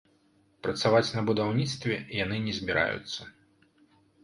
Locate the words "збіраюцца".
2.63-3.21